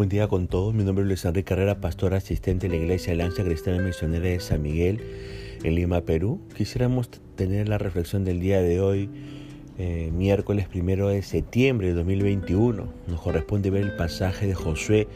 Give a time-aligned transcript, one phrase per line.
[0.00, 0.72] Buen día con todos.
[0.72, 4.40] Mi nombre es Luis Enrique Carrera, pastor asistente de la Iglesia Alianza Cristiana Misionera de
[4.40, 4.98] San Miguel
[5.62, 6.40] en Lima, Perú.
[6.56, 9.10] Quisiéramos tener la reflexión del día de hoy,
[9.76, 12.88] eh, miércoles primero de septiembre de 2021.
[13.08, 15.06] Nos corresponde ver el pasaje de Josué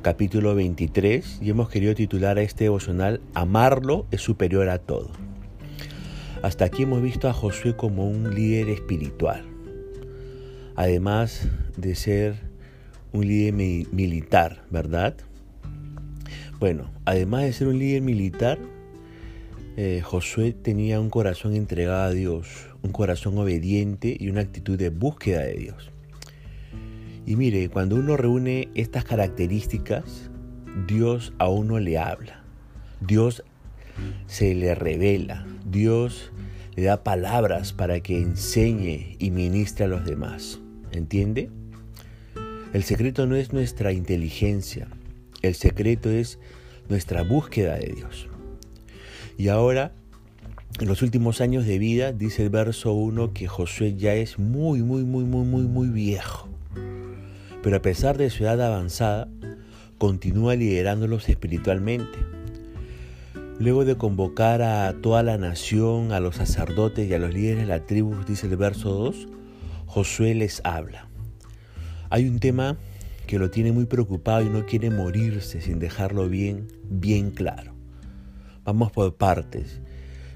[0.00, 5.10] capítulo 23 y hemos querido titular a este devocional Amarlo es superior a todo.
[6.40, 9.44] Hasta aquí hemos visto a Josué como un líder espiritual.
[10.76, 12.53] Además de ser
[13.14, 15.14] un líder militar, ¿verdad?
[16.58, 18.58] Bueno, además de ser un líder militar,
[19.76, 22.48] eh, Josué tenía un corazón entregado a Dios,
[22.82, 25.90] un corazón obediente y una actitud de búsqueda de Dios.
[27.24, 30.30] Y mire, cuando uno reúne estas características,
[30.88, 32.42] Dios a uno le habla,
[33.00, 33.44] Dios
[34.26, 36.32] se le revela, Dios
[36.74, 40.60] le da palabras para que enseñe y ministre a los demás.
[40.90, 41.50] ¿Entiende?
[42.74, 44.88] El secreto no es nuestra inteligencia,
[45.42, 46.40] el secreto es
[46.88, 48.26] nuestra búsqueda de Dios.
[49.38, 49.92] Y ahora,
[50.80, 54.82] en los últimos años de vida, dice el verso 1 que Josué ya es muy,
[54.82, 56.48] muy, muy, muy, muy, muy viejo.
[57.62, 59.28] Pero a pesar de su edad avanzada,
[59.98, 62.18] continúa liderándolos espiritualmente.
[63.60, 67.66] Luego de convocar a toda la nación, a los sacerdotes y a los líderes de
[67.66, 69.28] la tribu, dice el verso 2,
[69.86, 71.13] Josué les habla.
[72.10, 72.76] Hay un tema
[73.26, 77.72] que lo tiene muy preocupado y no quiere morirse sin dejarlo bien, bien claro.
[78.64, 79.80] Vamos por partes.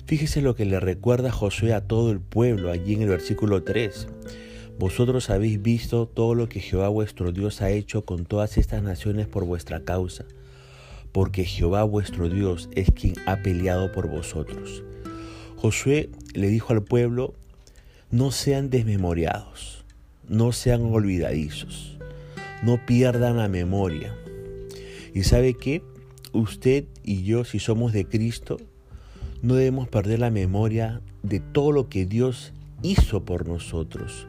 [0.06, 4.08] Fíjese lo que le recuerda Josué a todo el pueblo allí en el versículo 3.
[4.78, 9.26] Vosotros habéis visto todo lo que Jehová vuestro Dios ha hecho con todas estas naciones
[9.26, 10.24] por vuestra causa,
[11.12, 14.84] porque Jehová vuestro Dios es quien ha peleado por vosotros.
[15.56, 17.34] Josué le dijo al pueblo,
[18.10, 19.77] no sean desmemoriados
[20.28, 21.98] no sean olvidadizos,
[22.62, 24.14] no pierdan la memoria.
[25.14, 25.82] Y sabe que
[26.32, 28.58] usted y yo, si somos de Cristo,
[29.42, 34.26] no debemos perder la memoria de todo lo que Dios hizo por nosotros,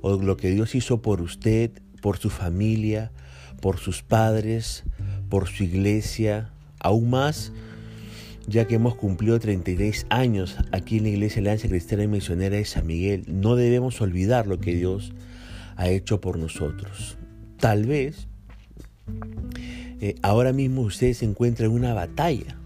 [0.00, 1.70] o lo que Dios hizo por usted,
[2.00, 3.12] por su familia,
[3.60, 4.84] por sus padres,
[5.28, 7.52] por su iglesia, aún más
[8.48, 12.64] ya que hemos cumplido 33 años aquí en la Iglesia Alianza Cristiana y Misionera de
[12.64, 15.12] San Miguel, no debemos olvidar lo que Dios
[15.76, 17.18] ha hecho por nosotros.
[17.58, 18.26] Tal vez
[20.00, 22.56] eh, ahora mismo usted se encuentra en una batalla,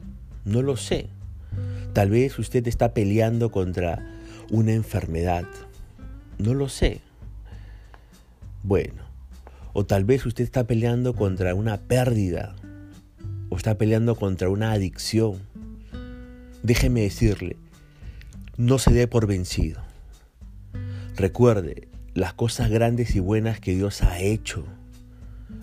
[0.44, 1.08] no lo sé.
[1.92, 4.06] Tal vez usted está peleando contra
[4.50, 5.44] una enfermedad,
[6.38, 7.00] no lo sé.
[8.62, 9.02] Bueno,
[9.72, 12.54] o tal vez usted está peleando contra una pérdida,
[13.48, 15.51] o está peleando contra una adicción
[16.62, 17.56] déjeme decirle,
[18.56, 19.80] no se dé por vencido.
[21.16, 24.64] Recuerde las cosas grandes y buenas que Dios ha hecho.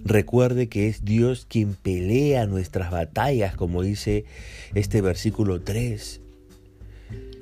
[0.05, 4.25] Recuerde que es Dios quien pelea nuestras batallas, como dice
[4.73, 6.21] este versículo 3.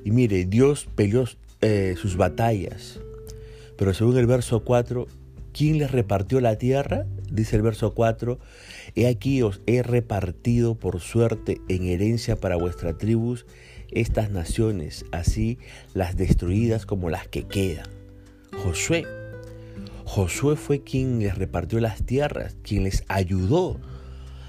[0.06, 1.26] Y mire, Dios peleó
[1.62, 3.00] eh, sus batallas.
[3.78, 5.08] Pero según el verso 4,
[5.54, 7.06] ¿quién les repartió la tierra?
[7.32, 8.40] Dice el verso 4,
[8.96, 13.46] He aquí os he repartido por suerte en herencia para vuestras tribus
[13.92, 15.58] estas naciones, así
[15.94, 17.88] las destruidas como las que quedan.
[18.64, 19.06] Josué.
[20.06, 23.80] Josué fue quien les repartió las tierras, quien les ayudó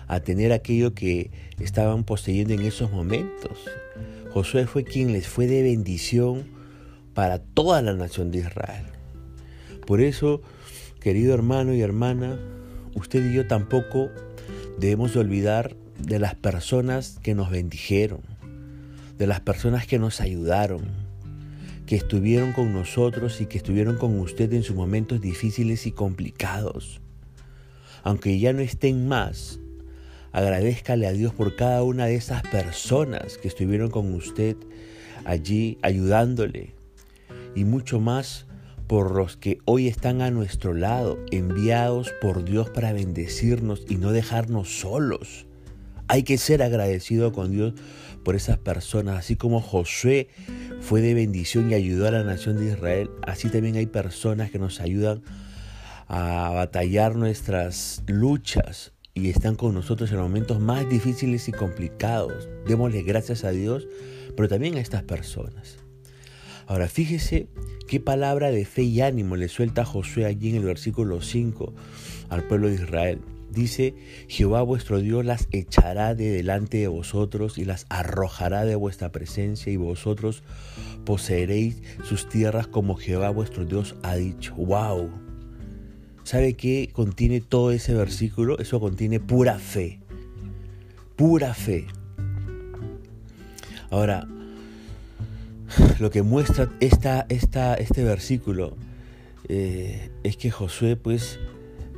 [0.06, 3.58] a tener aquello que estaban poseyendo en esos momentos.
[4.30, 6.44] Josué fue quien les fue de bendición
[7.12, 8.86] para toda la nación de Israel.
[9.86, 10.42] Por eso,
[11.00, 12.38] querido hermano y hermana,
[12.98, 14.10] usted y yo tampoco
[14.78, 18.20] debemos olvidar de las personas que nos bendijeron,
[19.16, 20.82] de las personas que nos ayudaron,
[21.86, 27.00] que estuvieron con nosotros y que estuvieron con usted en sus momentos difíciles y complicados.
[28.02, 29.58] Aunque ya no estén más,
[30.32, 34.56] agradezcale a Dios por cada una de esas personas que estuvieron con usted
[35.24, 36.74] allí ayudándole
[37.54, 38.47] y mucho más
[38.88, 44.12] por los que hoy están a nuestro lado, enviados por Dios para bendecirnos y no
[44.12, 45.46] dejarnos solos.
[46.08, 47.74] Hay que ser agradecido con Dios
[48.24, 50.28] por esas personas, así como Josué
[50.80, 54.58] fue de bendición y ayudó a la nación de Israel, así también hay personas que
[54.58, 55.22] nos ayudan
[56.06, 62.48] a batallar nuestras luchas y están con nosotros en momentos más difíciles y complicados.
[62.66, 63.86] Démosle gracias a Dios,
[64.34, 65.87] pero también a estas personas.
[66.68, 67.48] Ahora fíjese
[67.88, 71.72] qué palabra de fe y ánimo le suelta Josué allí en el versículo 5
[72.28, 73.20] al pueblo de Israel.
[73.50, 73.94] Dice,
[74.28, 79.72] Jehová vuestro Dios las echará de delante de vosotros y las arrojará de vuestra presencia
[79.72, 80.42] y vosotros
[81.06, 84.54] poseeréis sus tierras como Jehová vuestro Dios ha dicho.
[84.54, 85.10] ¡Wow!
[86.24, 88.58] ¿sabe qué contiene todo ese versículo?
[88.58, 90.00] Eso contiene pura fe.
[91.16, 91.86] Pura fe.
[93.88, 94.28] Ahora,
[96.00, 98.76] lo que muestra esta, este versículo
[99.48, 101.38] eh, es que Josué pues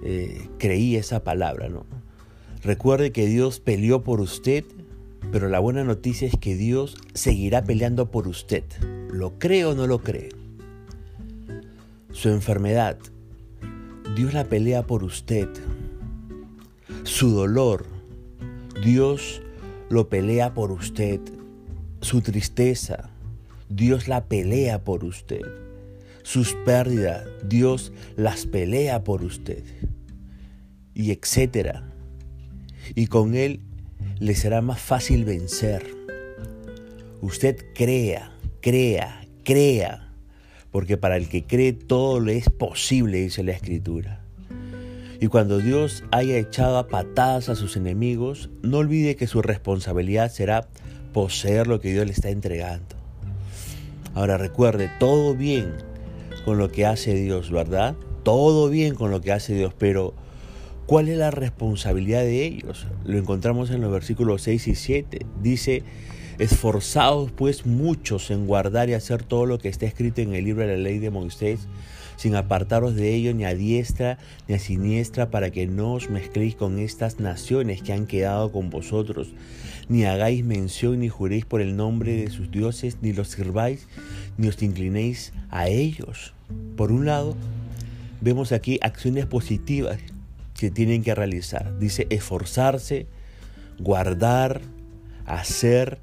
[0.05, 1.85] eh, creía esa palabra, ¿no?
[2.63, 4.65] Recuerde que Dios peleó por usted,
[5.33, 8.65] pero la buena noticia es que Dios seguirá peleando por usted.
[9.11, 10.29] ¿Lo cree o no lo cree?
[12.13, 12.99] Su enfermedad,
[14.15, 15.49] Dios la pelea por usted.
[17.05, 17.87] Su dolor,
[18.85, 19.41] Dios
[19.89, 21.21] lo pelea por usted.
[22.03, 23.11] Su tristeza,
[23.71, 25.41] Dios la pelea por usted.
[26.23, 29.65] Sus pérdidas, Dios las pelea por usted.
[30.95, 31.91] Y etcétera.
[32.95, 33.61] Y con Él
[34.19, 35.87] le será más fácil vencer.
[37.23, 40.11] Usted crea, crea, crea
[40.71, 44.21] porque para el que cree todo le es posible, dice la Escritura.
[45.21, 50.31] Y cuando Dios haya echado a patadas a sus enemigos, no olvide que su responsabilidad
[50.31, 50.69] será
[51.13, 53.00] poseer lo que Dios le está entregando.
[54.15, 55.75] Ahora recuerde, todo bien
[56.45, 57.95] con lo que hace Dios, ¿verdad?
[58.23, 60.15] Todo bien con lo que hace Dios, pero
[60.87, 62.87] ¿cuál es la responsabilidad de ellos?
[63.05, 65.27] Lo encontramos en los versículos 6 y 7.
[65.43, 65.83] Dice,
[66.41, 70.67] Esforzados pues muchos en guardar y hacer todo lo que está escrito en el libro
[70.67, 71.69] de la ley de Moisés,
[72.17, 74.17] sin apartaros de ello ni a diestra
[74.49, 78.71] ni a siniestra, para que no os mezcléis con estas naciones que han quedado con
[78.71, 79.35] vosotros,
[79.91, 83.87] ni hagáis mención ni juréis por el nombre de sus dioses, ni los sirváis,
[84.39, 86.33] ni os inclinéis a ellos.
[86.75, 87.37] Por un lado,
[88.23, 89.99] vemos aquí acciones positivas
[90.59, 91.79] que tienen que realizar.
[91.79, 93.07] Dice esforzarse,
[93.79, 94.63] guardar,
[95.27, 95.99] hacer,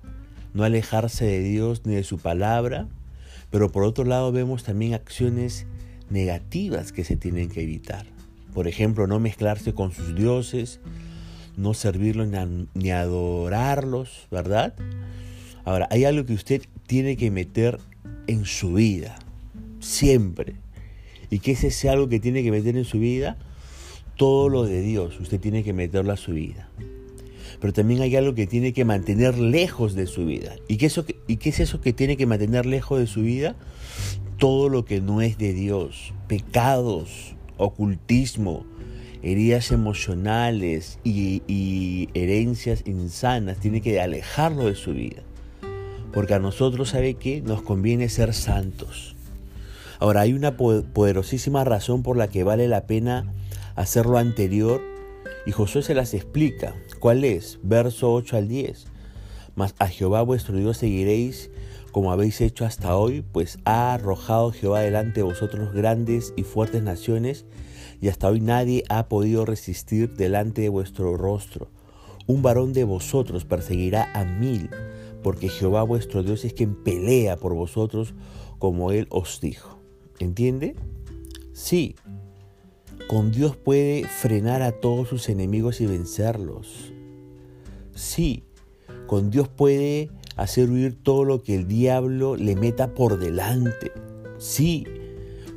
[0.57, 2.87] no alejarse de Dios ni de su palabra,
[3.51, 5.67] pero por otro lado vemos también acciones
[6.09, 8.07] negativas que se tienen que evitar.
[8.55, 10.79] Por ejemplo, no mezclarse con sus dioses,
[11.57, 12.29] no servirlos
[12.73, 14.73] ni, adorarlos, ¿verdad?
[15.63, 17.77] Ahora, hay algo que usted tiene que meter
[18.25, 19.19] en su vida,
[19.79, 20.55] siempre.
[21.29, 23.37] ¿Y qué es ese algo que tiene que meter en su vida?
[24.15, 26.67] Todo lo de Dios, usted tiene que meterlo a su vida
[27.59, 30.55] pero también hay algo que tiene que mantener lejos de su vida.
[30.67, 33.55] ¿Y qué, eso, ¿Y qué es eso que tiene que mantener lejos de su vida?
[34.37, 38.65] Todo lo que no es de Dios, pecados, ocultismo,
[39.23, 45.23] heridas emocionales y, y herencias insanas, tiene que alejarlo de su vida.
[46.13, 47.41] Porque a nosotros, ¿sabe qué?
[47.41, 49.15] Nos conviene ser santos.
[49.99, 53.33] Ahora, hay una poderosísima razón por la que vale la pena
[53.75, 54.81] hacer lo anterior
[55.47, 56.75] y Josué se las explica.
[56.99, 57.57] ¿Cuál es?
[57.63, 58.85] Verso 8 al 10.
[59.55, 61.49] Mas a Jehová vuestro Dios seguiréis
[61.97, 66.83] como habéis hecho hasta hoy, pues ha arrojado Jehová delante de vosotros grandes y fuertes
[66.83, 67.45] naciones,
[68.01, 71.71] y hasta hoy nadie ha podido resistir delante de vuestro rostro.
[72.27, 74.69] Un varón de vosotros perseguirá a mil,
[75.23, 78.13] porque Jehová vuestro Dios es quien pelea por vosotros
[78.59, 79.79] como él os dijo.
[80.19, 80.75] ¿Entiende?
[81.53, 81.95] Sí,
[83.07, 86.91] con Dios puede frenar a todos sus enemigos y vencerlos.
[87.95, 88.43] Sí,
[89.07, 93.91] con Dios puede hacer huir todo lo que el diablo le meta por delante.
[94.37, 94.85] Sí,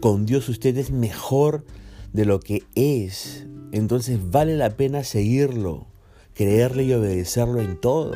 [0.01, 1.65] con Dios usted es mejor
[2.13, 3.47] de lo que es.
[3.73, 5.87] Entonces vale la pena seguirlo,
[6.35, 8.13] creerle y obedecerlo en todo.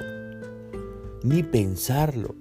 [1.22, 2.36] Ni pensarlo.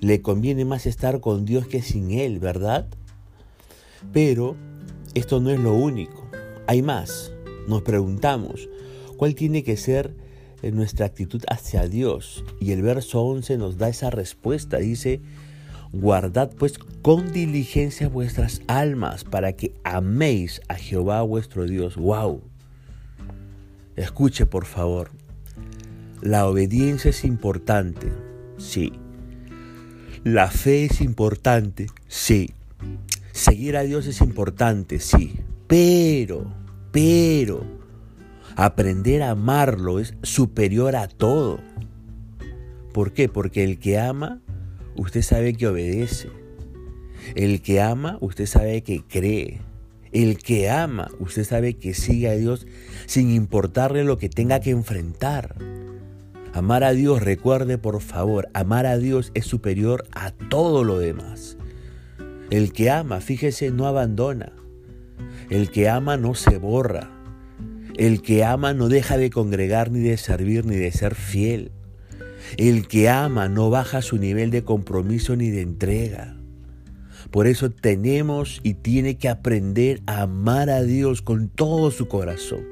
[0.00, 2.86] Le conviene más estar con Dios que sin Él, ¿verdad?
[4.12, 4.56] Pero
[5.14, 6.17] esto no es lo único,
[6.68, 7.32] hay más.
[7.66, 8.68] Nos preguntamos,
[9.16, 10.14] ¿cuál tiene que ser
[10.62, 12.44] eh, nuestra actitud hacia Dios?
[12.60, 14.76] Y el verso 11 nos da esa respuesta.
[14.76, 15.22] Dice,
[15.92, 21.96] guardad pues con diligencia vuestras almas para que améis a Jehová vuestro Dios.
[21.96, 22.42] ¡Wow!
[23.96, 25.10] Escuche por favor.
[26.20, 28.12] La obediencia es importante,
[28.58, 28.92] sí.
[30.22, 32.52] La fe es importante, sí.
[33.32, 36.50] Seguir a Dios es importante, sí, pero,
[36.90, 37.64] pero,
[38.56, 41.60] aprender a amarlo es superior a todo.
[42.92, 43.28] ¿Por qué?
[43.28, 44.40] Porque el que ama,
[44.96, 46.30] usted sabe que obedece.
[47.34, 49.60] El que ama, usted sabe que cree.
[50.12, 52.66] El que ama, usted sabe que sigue a Dios
[53.06, 55.56] sin importarle lo que tenga que enfrentar.
[56.54, 61.58] Amar a Dios, recuerde por favor, amar a Dios es superior a todo lo demás.
[62.50, 64.52] El que ama, fíjese, no abandona.
[65.50, 67.10] El que ama no se borra.
[67.96, 71.72] El que ama no deja de congregar, ni de servir, ni de ser fiel.
[72.56, 76.36] El que ama no baja su nivel de compromiso ni de entrega.
[77.30, 82.64] Por eso tenemos y tiene que aprender a amar a Dios con todo su corazón.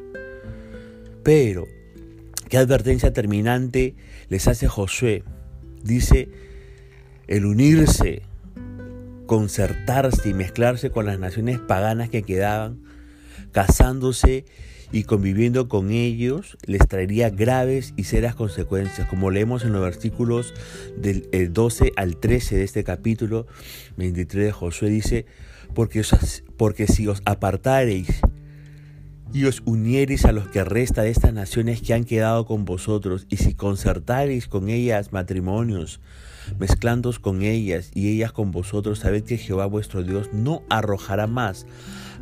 [1.23, 1.67] Pero,
[2.49, 3.97] ¿qué advertencia terminante
[4.29, 5.25] les hace Josué?
[5.83, 6.29] Dice,
[7.27, 8.23] el unirse,
[9.27, 12.81] concertarse y mezclarse con las naciones paganas que quedaban,
[13.53, 14.45] casándose
[14.93, 20.55] y conviviendo con ellos les traería graves y serias consecuencias, como leemos en los versículos
[20.97, 23.47] del 12 al 13 de este capítulo
[23.97, 25.27] 23 de Josué, dice,
[25.75, 26.03] porque,
[26.57, 28.21] porque si os apartareis
[29.37, 33.27] y os uniereis a los que resta de estas naciones que han quedado con vosotros,
[33.29, 36.01] y si concertareis con ellas matrimonios,
[36.59, 41.67] mezclándoos con ellas y ellas con vosotros, sabed que Jehová vuestro Dios no arrojará más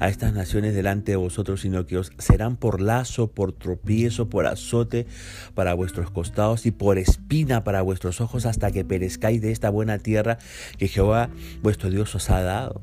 [0.00, 4.46] a estas naciones delante de vosotros, sino que os serán por lazo, por tropiezo, por
[4.48, 5.06] azote
[5.54, 9.98] para vuestros costados y por espina para vuestros ojos hasta que perezcáis de esta buena
[9.98, 10.38] tierra
[10.78, 11.30] que Jehová
[11.62, 12.82] vuestro Dios os ha dado.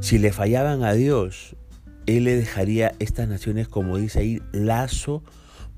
[0.00, 1.56] Si le fallaban a Dios,
[2.06, 5.22] Él le dejaría estas naciones, como dice ahí, lazo,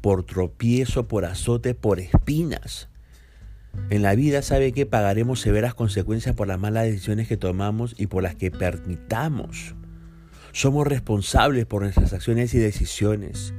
[0.00, 2.88] por tropiezo, por azote, por espinas.
[3.90, 8.06] En la vida sabe que pagaremos severas consecuencias por las malas decisiones que tomamos y
[8.06, 9.74] por las que permitamos.
[10.52, 13.54] Somos responsables por nuestras acciones y decisiones.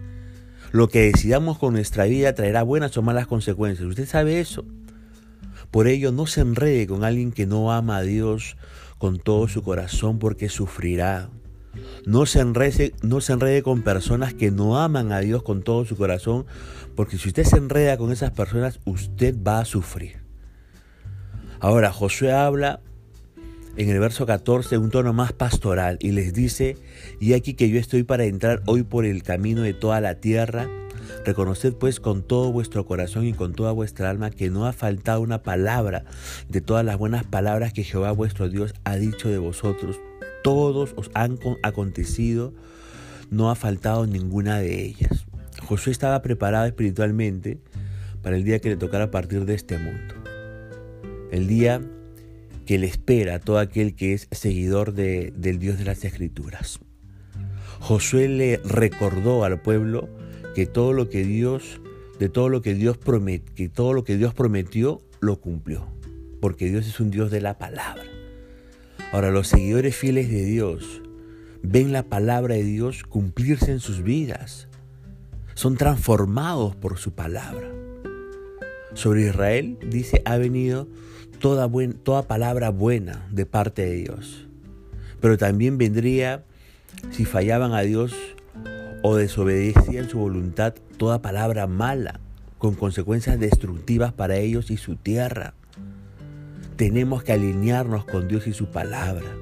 [0.72, 3.88] Lo que decidamos con nuestra vida traerá buenas o malas consecuencias.
[3.88, 4.66] Usted sabe eso.
[5.72, 8.58] Por ello, no se enrede con alguien que no ama a Dios
[9.00, 11.30] con todo su corazón porque sufrirá.
[12.06, 15.86] No se, enrede, no se enrede con personas que no aman a Dios con todo
[15.86, 16.46] su corazón,
[16.96, 20.22] porque si usted se enreda con esas personas, usted va a sufrir.
[21.60, 22.82] Ahora, Josué habla
[23.78, 26.78] en el verso 14 un tono más pastoral y les dice,
[27.20, 30.70] y aquí que yo estoy para entrar hoy por el camino de toda la tierra,
[31.26, 35.22] reconoced pues con todo vuestro corazón y con toda vuestra alma que no ha faltado
[35.22, 36.06] una palabra
[36.50, 40.00] de todas las buenas palabras que Jehová vuestro Dios ha dicho de vosotros.
[40.44, 42.54] Todos os han acontecido,
[43.32, 45.26] no ha faltado ninguna de ellas.
[45.66, 47.60] Josué estaba preparado espiritualmente
[48.22, 50.16] para el día que le tocara partir de este mundo.
[51.32, 51.82] El día
[52.66, 56.80] que le espera a todo aquel que es seguidor de, del Dios de las Escrituras.
[57.80, 60.10] Josué le recordó al pueblo
[60.56, 61.82] que todo lo que Dios,
[62.20, 62.98] de todo lo que Dios
[63.56, 65.88] que todo lo que Dios prometió, lo cumplió.
[66.40, 68.13] Porque Dios es un Dios de la palabra.
[69.14, 71.04] Ahora, los seguidores fieles de Dios
[71.62, 74.68] ven la palabra de Dios cumplirse en sus vidas.
[75.54, 77.70] Son transformados por su palabra.
[78.96, 80.88] Sobre Israel dice, ha venido
[81.38, 81.70] toda,
[82.02, 84.48] toda palabra buena de parte de Dios.
[85.22, 86.44] Pero también vendría,
[87.12, 88.16] si fallaban a Dios
[89.04, 92.20] o desobedecían su voluntad, toda palabra mala,
[92.58, 95.54] con consecuencias destructivas para ellos y su tierra.
[96.76, 99.36] Tenemos que alinearnos con Dios y su palabra.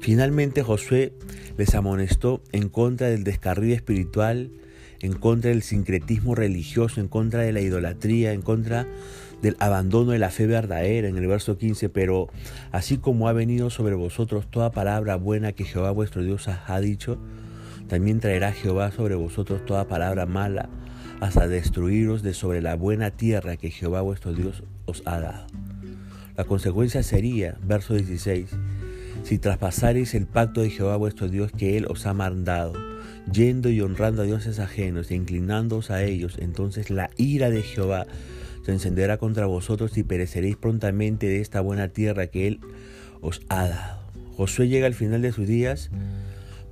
[0.00, 1.12] Finalmente Josué
[1.56, 4.50] les amonestó en contra del descarrío espiritual,
[5.00, 8.86] en contra del sincretismo religioso, en contra de la idolatría, en contra
[9.42, 12.28] del abandono de la fe verdadera en el verso 15, pero
[12.70, 17.18] así como ha venido sobre vosotros toda palabra buena que Jehová vuestro Dios ha dicho,
[17.88, 20.68] también traerá Jehová sobre vosotros toda palabra mala
[21.20, 25.46] hasta destruiros de sobre la buena tierra que Jehová vuestro Dios os ha dado.
[26.42, 28.50] La consecuencia sería, verso 16,
[29.22, 32.72] si traspasareis el pacto de Jehová vuestro Dios que Él os ha mandado,
[33.32, 38.08] yendo y honrando a dioses ajenos e inclinándoos a ellos, entonces la ira de Jehová
[38.66, 42.58] se encenderá contra vosotros y pereceréis prontamente de esta buena tierra que Él
[43.20, 44.02] os ha dado.
[44.36, 45.90] Josué llega al final de sus días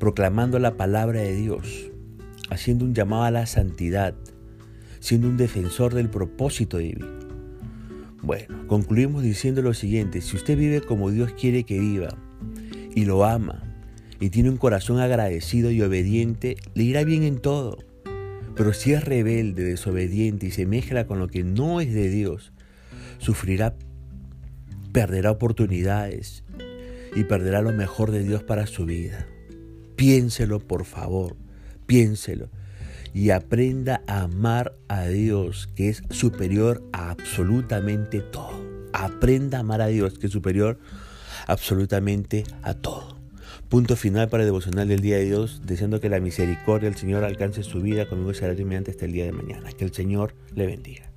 [0.00, 1.93] proclamando la palabra de Dios,
[2.50, 4.17] haciendo un llamado a la santidad,
[4.99, 7.20] siendo un defensor del propósito divino.
[8.23, 12.09] Bueno, concluimos diciendo lo siguiente, si usted vive como Dios quiere que viva
[12.95, 13.62] y lo ama
[14.21, 17.79] y tiene un corazón agradecido y obediente, le irá bien en todo.
[18.55, 22.53] Pero si es rebelde, desobediente y se mezcla con lo que no es de Dios,
[23.19, 23.75] sufrirá,
[24.93, 26.45] perderá oportunidades
[27.17, 29.27] y perderá lo mejor de Dios para su vida.
[29.97, 31.37] Piénselo, por favor,
[31.87, 32.50] piénselo.
[33.12, 38.64] Y aprenda a amar a Dios, que es superior a absolutamente todo.
[38.93, 40.79] Aprenda a amar a Dios, que es superior
[41.47, 43.19] absolutamente a todo.
[43.69, 47.25] Punto final para el devocional del día de Dios, deseando que la misericordia del Señor
[47.25, 49.71] alcance su vida conmigo será mediante hasta el día de mañana.
[49.73, 51.10] Que el Señor le bendiga.